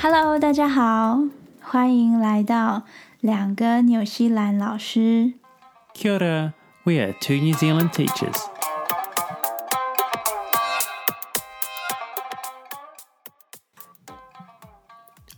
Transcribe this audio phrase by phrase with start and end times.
[0.00, 1.20] Hello，大家好，
[1.60, 2.82] 欢迎来到
[3.20, 5.34] 两个纽西兰老师。
[5.94, 6.52] Kia ora,
[6.84, 8.36] we are two New Zealand teachers.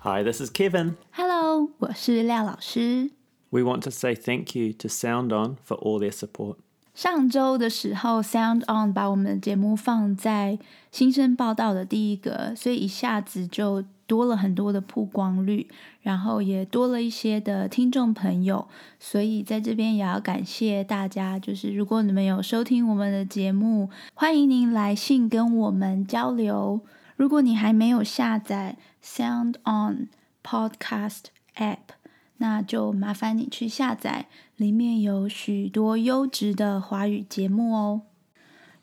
[0.00, 0.94] Hi, this is Kevin.
[1.12, 3.10] Hello，我是廖老师。
[3.50, 6.56] We want to say thank you to Sound On for all their support.
[6.94, 10.58] 上周的时候，Sound On 把我们的节目放在
[10.90, 15.69] 新生报道的第一个，所以一下子就 多了很多的曝光率，
[16.01, 18.67] 然后也多了一些的听众朋友。
[18.99, 26.81] 所以在这边也要感谢大家，就是如果你们有收听我们的节目，欢迎您来信跟我们交流。
[27.15, 30.09] 如果你还没有下载 Sound On
[30.43, 31.95] Podcast App，
[32.39, 34.25] 那就麻烦你去下载，
[34.57, 38.01] 里面有许多优质的华语节目哦。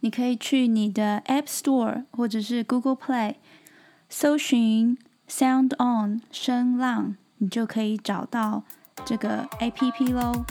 [0.00, 3.34] 你可以去你的 App Store 或者是 Google Play
[4.08, 4.97] 搜寻
[5.29, 8.65] Sound On 声浪，你就可以找到
[9.05, 10.45] 这个 APP 喽。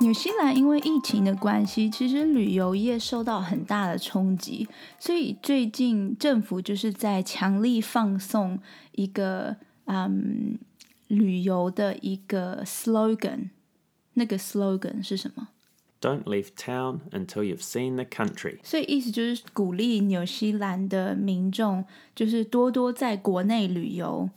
[0.00, 8.60] 纽西兰因为疫情的关系，其实旅游业受到很大的冲击，所以最近政府就是在强力放送
[8.92, 10.58] 一个嗯
[11.08, 13.48] 旅游的一个 slogan，
[14.12, 15.48] 那个 slogan 是什么？
[16.00, 18.58] Don't leave town until you've seen the country.
[18.62, 24.30] 所以意思就是鼓励纽西兰的民众，就是多多在国内旅游，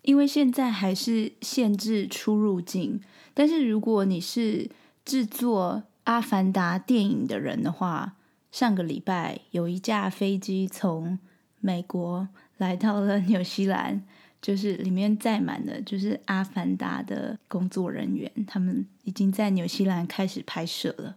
[0.00, 3.02] 因为现在还是限制出入境。
[3.34, 4.70] 但是如果你是
[5.04, 8.14] 制作《阿凡达》电影的人的话，
[8.50, 11.18] 上个礼拜有一架飞机从
[11.60, 14.06] 美国来到了纽西兰，
[14.44, 21.16] 就是里面载满了就是《阿凡达》的工作人员，他们已经在纽西兰开始拍摄了。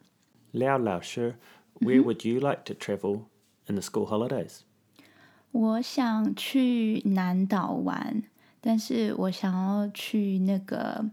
[0.54, 1.34] Lao Lao Shi,
[1.82, 3.24] where would you like to travel
[3.66, 4.60] in the school holidays?
[5.52, 8.24] 我想去南岛玩，
[8.62, 11.10] 但是我想要去那个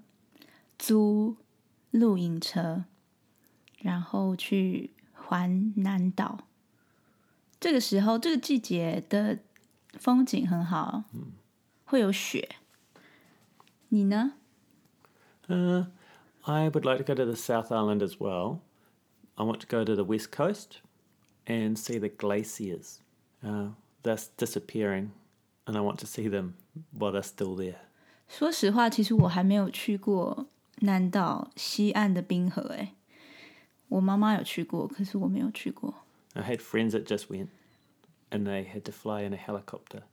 [0.79, 1.37] 租
[1.91, 2.85] 露营车，
[3.81, 6.47] 然后去环南岛。
[7.59, 9.41] 这个时候，这个季节的
[9.95, 11.03] 风景很好，
[11.86, 12.56] 会有雪。
[13.90, 14.34] 你呢？
[15.48, 15.88] Uh,
[16.44, 18.60] I would like to go to the South Island as well.
[19.36, 20.82] I want to go to the West Coast
[21.46, 23.00] and see the glaciers.
[23.42, 23.72] Uh,
[24.04, 25.12] they're disappearing,
[25.66, 26.56] and I want to see them
[26.92, 27.78] while they're still there.
[28.28, 30.48] 说实话，其实我还没有去过
[30.82, 32.62] 南岛西岸的冰河。
[32.74, 32.90] 诶，
[33.88, 35.96] 我妈妈有去过，可是我没有去过。
[36.34, 37.48] I had friends that just went,
[38.30, 40.04] and they had to fly in a helicopter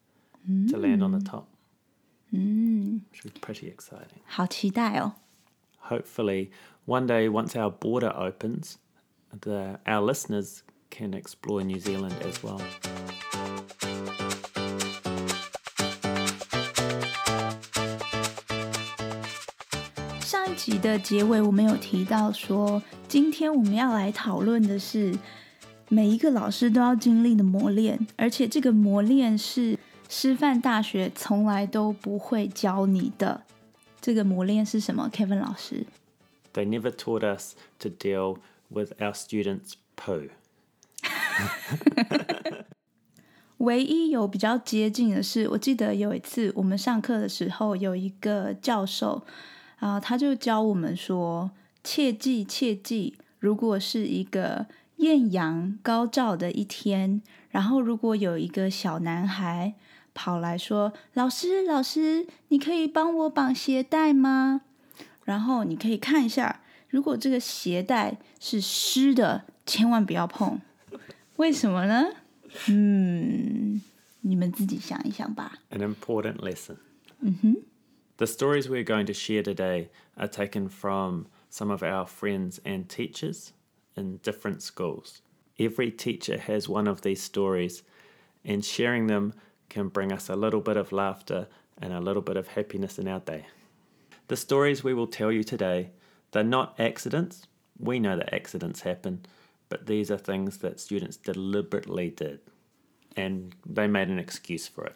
[0.71, 1.44] to land on the top,
[2.32, 4.21] which was pretty exciting.
[4.27, 5.15] 好期待哦！
[5.88, 6.50] Hopefully,
[6.84, 8.75] one day once our border opens,
[9.41, 12.60] the our listeners can explore New Zealand as well.
[20.21, 25.16] 上一集的结尾，我们有提到说，今天我们要来讨论的是
[25.88, 29.78] 每一个老师都要经历的磨练，而且这个磨练是
[30.13, 33.44] 师范大学从来都不会教你的。
[34.01, 35.85] 这个磨练是什么？Kevin 老师
[36.53, 40.31] ，They never taught us to deal with our students' poo.
[43.59, 49.23] 唯一有比较接近的是，我记得有一次我们上课的时候，有一个教授
[49.79, 51.51] 啊、他就教我们说，
[51.85, 54.66] 切记切记，如果是一个
[54.97, 59.75] 艳阳高照的一天，然后如果有一个小男孩
[60.13, 64.61] 跑来说：“老师，老师，你可以帮我绑鞋带吗？”
[65.25, 70.59] 然后你可以看一下，如果这个鞋带是湿的，千万不要碰。
[71.38, 72.13] 为什么呢？
[72.67, 73.81] 嗯，
[74.22, 75.59] 你们自己想一想吧。
[75.69, 76.78] An important lesson.
[77.19, 77.55] 嗯哼
[78.17, 82.85] The stories we're going to share today are taken from some of our friends and
[82.87, 83.49] teachers
[83.96, 85.22] in different schools.
[85.57, 87.81] Every teacher has one of these stories,
[88.43, 89.34] and sharing them
[89.71, 91.48] can bring us a little bit of laughter
[91.80, 93.47] and a little bit of happiness in our day.
[94.28, 95.91] The stories we will tell you today,
[96.33, 97.47] they're not accidents.
[97.78, 99.21] We know that accidents happen,
[99.68, 102.41] but these are things that students deliberately did,
[103.15, 104.95] and they made an excuse for it.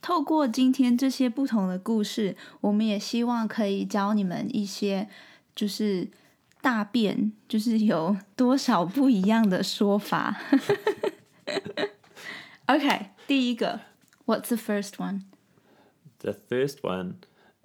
[0.00, 5.08] 透过今天这些不同的故事，我们也希望可以教你们一些，
[5.54, 6.08] 就是
[6.62, 10.40] 大便就是有多少不一样的说法。
[12.66, 13.80] OK，第一个
[14.26, 15.22] ，What's the first one？
[16.18, 17.14] The first one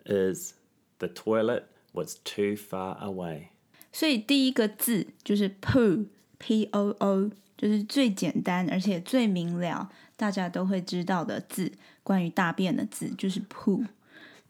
[0.06, 0.54] is
[1.00, 1.64] the toilet
[1.94, 3.50] was too far away.
[3.92, 11.72] 所以第一个字就是 poo，p o o， 就是最简单而且最明了，大家都会知道的字，
[12.04, 13.88] 关于大便的字就是 poo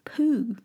[0.03, 0.55] poo。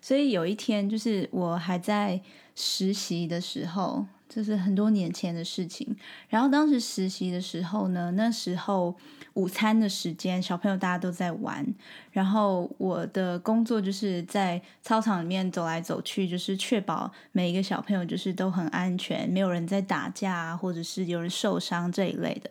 [0.00, 2.22] 所以有一天，就是我还在
[2.54, 5.97] 实习的时候， 这是很多年前的事情。
[6.29, 8.95] 然后当时实习的时候呢，那时候
[9.33, 11.65] 午餐的时间，小朋友大家都在玩，
[12.11, 22.49] 然后我的工作就是在操场里面走来走去，就是确保每一个小朋友就是都很安全，没有人在打架或者是有人受伤这一类的。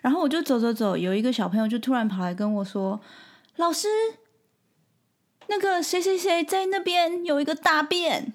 [0.00, 3.00] 然后我就走走走，有一个小朋友就突然跑来跟我说
[3.56, 3.88] ：“老师。”
[5.48, 8.32] 那个谁谁谁在那边有一个大便，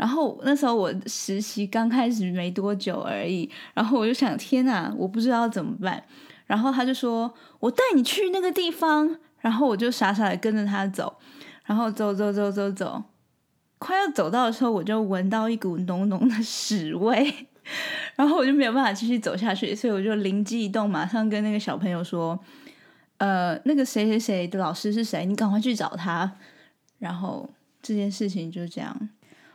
[0.00, 6.02] 然后那时候我实习刚开始没多久而已，然后我就想天哪，我不知道怎么办。
[6.46, 7.30] 然后他就说
[7.60, 11.14] ：“我带你去那个地方。”然后我就傻傻的跟着他走，
[11.66, 13.02] 然后走走走走走，
[13.78, 17.46] 快要走到的时候，我就闻到一股浓浓的屎味，
[18.16, 22.40] 然后我就没有办法继续走下去，所以我就灵机一动，马上跟那个小朋友说。
[23.18, 25.26] 呃，那个谁谁谁的老师是谁？
[25.26, 26.38] 你赶快去找他。
[26.98, 27.50] 然后
[27.82, 29.10] 这件事情就这样。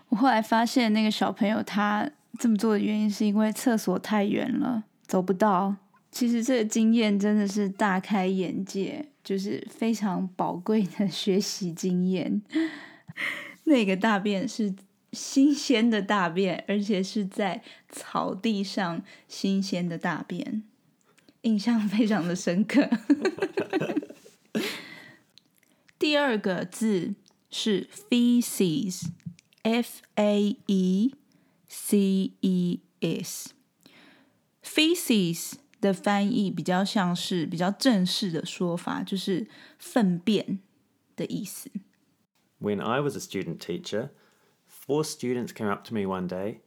[0.10, 2.10] 我后来发现，那个小朋友他
[2.40, 5.76] 这么做的原因，是因为厕所太远了，走不到。
[6.12, 12.42] 其实这个经验真的是大开眼界，就是非常宝贵的学习经验。
[13.66, 14.74] 那个大便是
[15.12, 20.64] 新鲜的大便，而且是在草地上新鲜的大便。
[21.42, 22.90] 印象非常的深刻。
[26.00, 27.16] 第二个字
[27.50, 29.08] 是 “feces”
[29.65, 31.15] feces，f a e
[31.69, 39.47] c e s。feces 的翻译比较像是比较正式的说法，就是
[39.79, 40.61] 粪便
[41.17, 41.71] 的意思。
[42.61, 44.11] When I was a student teacher,
[44.69, 46.59] four students came up to me one day.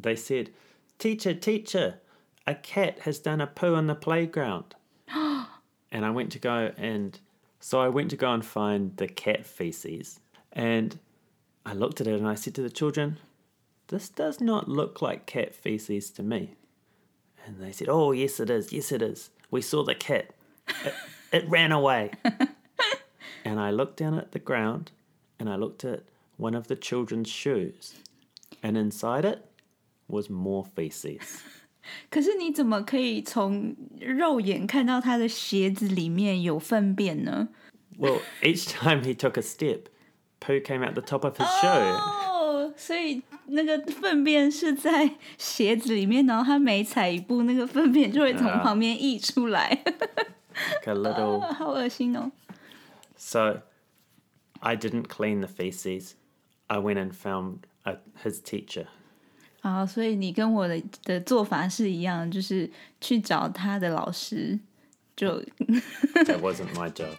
[0.00, 0.50] They said,
[0.98, 2.00] "Teacher, teacher."
[2.46, 4.74] a cat has done a poo on the playground.
[5.90, 7.18] and I went to go and
[7.60, 10.20] so I went to go and find the cat feces.
[10.52, 10.98] And
[11.64, 13.18] I looked at it and I said to the children,
[13.88, 16.54] This does not look like cat feces to me.
[17.46, 18.72] And they said, Oh, yes, it is.
[18.72, 19.30] Yes, it is.
[19.50, 20.30] We saw the cat.
[20.84, 20.94] It,
[21.32, 22.10] it ran away.
[23.44, 24.90] and I looked down at the ground
[25.38, 26.02] and I looked at
[26.36, 27.94] one of the children's shoes.
[28.62, 29.44] And inside it
[30.08, 31.42] was more feces.
[32.10, 37.48] 可是你怎么可以从肉眼看到他的鞋子里面有粪便呢？
[37.96, 39.82] Well, each time he took a step,
[40.40, 41.68] poo came out the top of his shoe.
[41.68, 49.82] 哦，所以那个粪便是在鞋子里面，然后他每踩一步，那个粪便就会从旁边溢出来。
[50.84, 51.40] A little.
[51.52, 52.30] 好恶心哦。
[53.16, 53.62] So,
[54.60, 56.12] I didn't clean the feces.
[56.68, 58.86] I went and found a, his teacher.
[59.60, 62.70] 好，所以你跟我的的做法是一样，就是
[63.00, 64.58] 去找他的老师。
[65.16, 65.40] 就
[66.24, 67.16] That wasn't my job.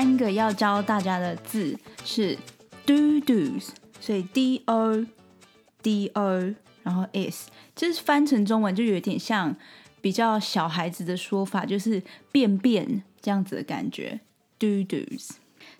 [0.00, 2.34] 三个要教大家的字是
[2.86, 3.68] do dos，
[4.00, 5.04] 所以 d o
[5.82, 6.54] d o。
[6.82, 9.54] 然后 is，就是翻成中文就有点像
[10.00, 12.02] 比较小孩子的说法，就是
[12.32, 14.20] 便便这样子的感觉。
[14.58, 15.32] Do dos。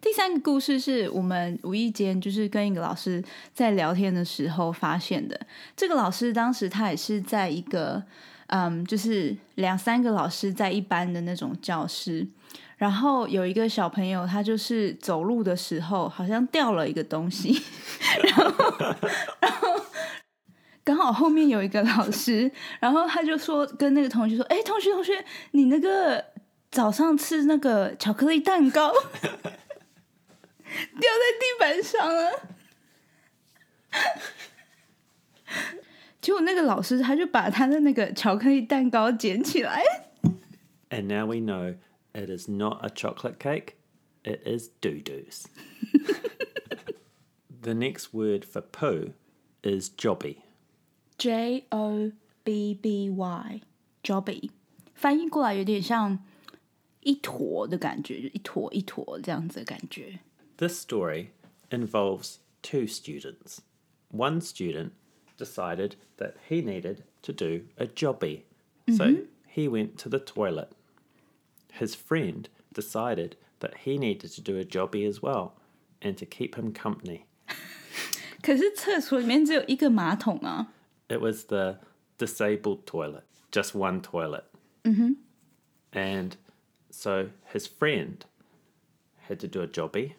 [0.03, 3.25] 第三个故事是我们无意间就是跟一个老师
[3.55, 5.41] 在聊天的时候发现的。
[5.75, 8.03] 这个老师当时他也是在一个
[8.49, 12.27] 嗯，就是两三个老师在一班的那种教室，
[12.81, 17.63] 然后有一个小朋友他就是走路的时候好像掉了一个东西，
[18.25, 18.55] 然 后
[19.41, 19.85] 然后。
[20.83, 26.25] 刚好后面有一个老师，然后他就说跟那个同学说：“哎，同学同学，你那个
[26.71, 28.91] 早上吃那个巧克力蛋糕
[29.23, 29.31] 掉
[30.73, 32.33] 在地板上了。”
[36.21, 39.85] 结果那个老师他就把他的那个巧克力蛋糕捡起来。
[40.89, 41.77] And now we know
[42.14, 43.78] it is not a chocolate cake;
[44.24, 45.48] it is doo doos.
[47.62, 49.14] the next word for poo
[49.64, 50.44] is jobby.
[51.18, 52.12] J O
[52.44, 54.52] B B Y，jobby，
[54.94, 56.24] 翻译过来有点像
[57.02, 60.20] 一坨的感觉，就一坨一坨这样子的感觉。
[60.58, 61.28] This story
[61.70, 63.60] involves two students.
[64.12, 64.92] One student
[65.38, 68.44] decided that he needed to do a jobby,
[68.88, 69.26] so mm-hmm.
[69.54, 70.70] he went to the toilet.
[71.80, 75.52] His friend decided that he needed to do a jobby as well,
[76.02, 77.26] and to keep him company.
[78.42, 80.74] 可是厕所里面只有一个马桶啊。
[81.08, 81.80] it was the
[82.18, 84.44] disabled toilet, just one toilet.
[84.84, 85.16] Mm-hmm.
[85.92, 86.38] And
[86.96, 88.24] So his friend
[89.28, 90.16] had to do a jobby.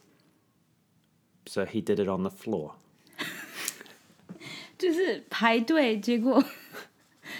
[1.46, 2.74] So he did it on the floor.
[4.76, 6.44] 就是排队，结果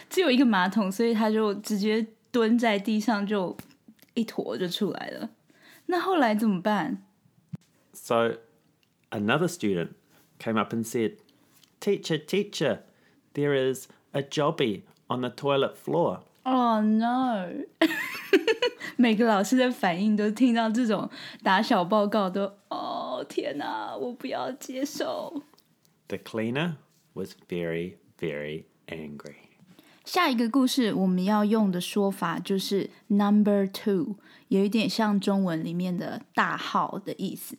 [0.08, 3.54] 只有一个马桶，所以他就直接蹲在地上，就
[4.14, 5.30] 一坨就出来了。
[5.86, 7.04] 那后来怎么办？
[7.92, 8.38] So
[9.10, 9.90] another student
[10.38, 11.18] came up and said,
[11.80, 12.80] Teacher, teacher,
[13.34, 16.20] there is a jobby on the toilet floor.
[16.42, 17.48] Oh no！
[18.96, 21.10] 每个老师的反应都听到这种
[21.42, 25.42] 打小报告都，哦天哪，我不要接受。
[26.08, 26.76] The cleaner
[27.12, 29.36] was very, very angry.
[30.03, 34.15] 下一个故事我们要用的说法就是 number two，
[34.47, 37.55] 有一点像中文里面的大号的意思。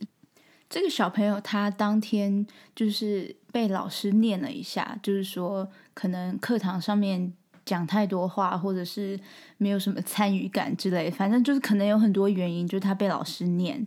[0.69, 7.33] 这个小朋友他当天就是被老师念了一下，就是说可能课堂上面
[7.65, 9.21] 讲太多话，或者是
[9.59, 13.87] 没有什么参与感之类，反正就是可能有很多原因，就是他被老师念，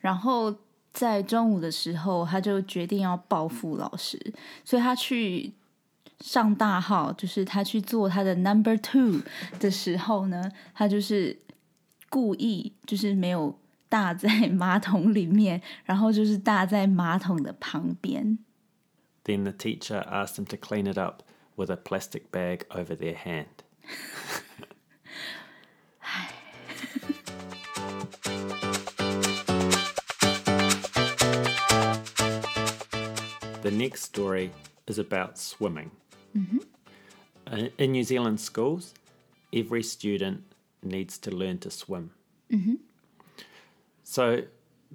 [0.00, 0.54] 然后
[0.92, 4.20] 在中午的时候他就决定要报复老师，
[4.64, 5.52] 所以他去
[6.19, 9.21] 上大号，就是他去做他的 number two
[9.59, 11.39] 的时候呢，他就是
[12.09, 13.57] 故意就是没有
[13.87, 18.39] 大在马桶里面，然后就是大在马桶的旁边。
[19.23, 21.23] Then the teacher asked them to clean it up
[21.55, 23.63] with a plastic bag over their hand.
[33.61, 34.51] the next story
[34.87, 35.91] is about swimming.
[37.47, 38.93] Uh, In New Zealand schools,
[39.51, 40.41] every student
[40.83, 42.11] needs to learn to swim.
[44.03, 44.43] So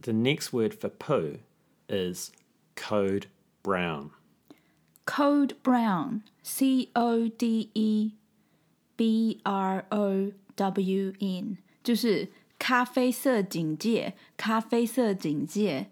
[0.01, 1.39] the next word for poo
[1.89, 2.31] is
[2.77, 3.27] code
[3.63, 4.11] brown.
[5.07, 8.13] Code Brown, C O D E
[8.97, 15.91] B R O W N，就是咖啡色警戒，咖啡色警戒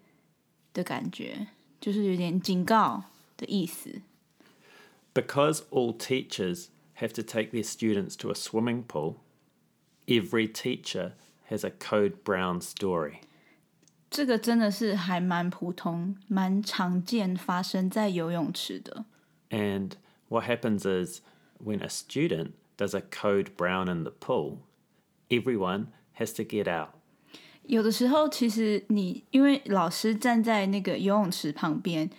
[0.72, 1.49] 的感觉，
[1.80, 3.04] 就是有点警告
[3.37, 4.00] 的意思。
[5.16, 9.16] Because all teachers have to take their students to a swimming pool,
[10.08, 11.12] every teacher
[11.50, 13.20] has a code brown story.
[14.11, 19.04] 这个真的是还蛮普通、蛮常见发生在游泳池的。
[19.50, 19.92] And
[20.28, 21.20] what happens is
[21.58, 24.58] when a student does a code brown in the pool,
[25.28, 26.90] everyone has to get out.
[27.64, 32.11] 有的时候，其实你因为老师站在那个游泳池旁边，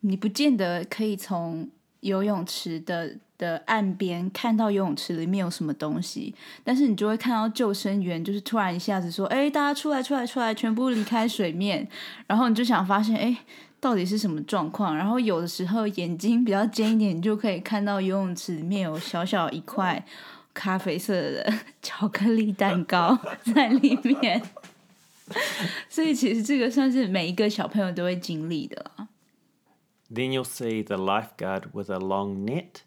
[0.00, 1.70] 你不见得可以从
[2.05, 6.33] 游泳池的的岸边看到游泳池里面有什么东西，
[6.63, 11.87] 但是你就会看到救生员就是突然一下子说：“哎，大家出来，出来，出来，全部离开水面。”
[12.27, 13.35] 然后你就想发现，哎，
[13.79, 14.95] 到底是什么状况？
[14.95, 20.05] 然后有的时候眼睛比较尖一点，你就可以看到游泳池里面有小小一块
[20.53, 23.17] 咖啡色的 巧克力蛋糕
[23.53, 24.41] 在里面。
[25.89, 29.07] 所以其实这个算是每一个小朋友都会经历的啦。
[30.13, 32.83] Then you'll see the lifeguard with a long net,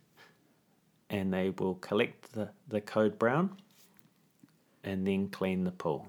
[1.09, 3.51] and they will collect the, the code brown
[4.85, 6.07] and then clean the pool.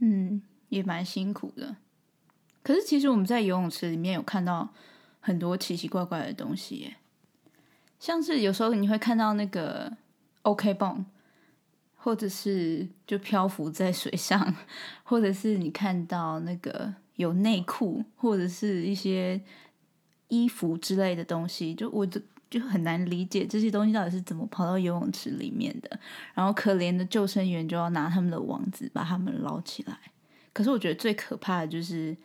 [0.00, 1.76] Hmm, 嗯，也蛮辛苦的。
[2.62, 4.68] 可是其实我们在游泳池里面有看到
[5.20, 6.96] 很多奇奇怪怪的东西耶，
[8.00, 9.96] 像是有时候你会看到那个
[10.42, 11.04] OK 绷，
[11.96, 14.54] 或者是就漂浮在水上，
[15.04, 19.40] 或者是你看到那个有内裤，或者是一些
[20.32, 26.00] 衣服之类的东西，就我就就很难理解这些东西到底是怎么跑到游泳池里面的。
[26.32, 29.98] 然后可怜的救生员就要拿他们的网子把他们捞起来。
[30.54, 32.16] 可是我觉得最可怕的就是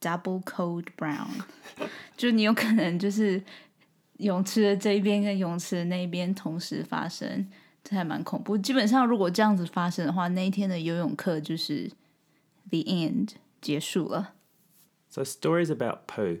[0.00, 1.28] double cold brown，
[2.16, 3.40] 就你有可能就是
[4.18, 7.48] 泳池的这一边跟泳池的那一边同时发生，
[7.84, 8.58] 这还蛮恐怖。
[8.58, 11.90] 基本上如果这样子发生的话，那一天的游泳课就是
[12.70, 14.34] the end 结束了。
[15.08, 16.40] So stories about poo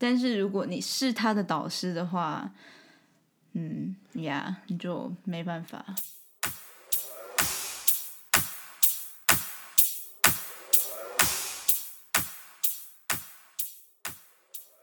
[0.00, 2.52] 但是如果你是他的导师的话，
[3.52, 5.94] 嗯呀，你就没办法。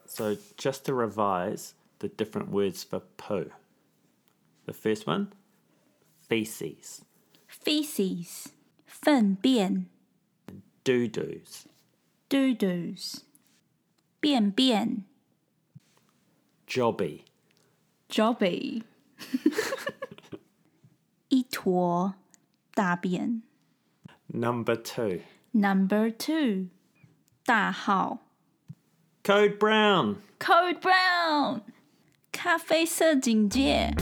[0.07, 3.51] So just to revise the different words for poo.
[4.65, 5.29] The first one,
[6.29, 7.01] feces,
[7.49, 8.45] feces
[8.85, 9.87] 粪便
[10.83, 11.65] doo doos,
[12.29, 13.23] doodles，
[14.20, 15.04] 便便
[16.66, 17.22] jobby,
[18.08, 18.82] jobby，
[21.28, 22.14] 一坨
[22.74, 23.42] 大便
[24.26, 25.20] number two,
[25.52, 26.68] number two，
[27.44, 28.18] 大号
[29.22, 31.62] code brown, code brown，
[32.32, 33.94] 咖啡色警戒。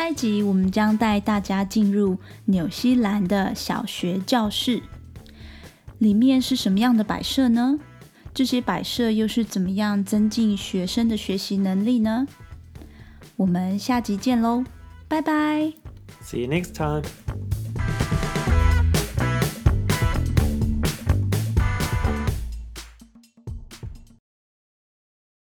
[0.00, 2.16] 下一集我们将带大家进入
[2.46, 4.82] 纽西兰的小学教室，
[5.98, 7.78] 里面是什么样的摆设呢？
[8.32, 12.26] 这些摆设又是怎么样增进学生的学习能力呢？
[13.36, 14.64] 我们下集见喽，
[15.06, 15.74] 拜拜。
[16.22, 17.02] See you next time.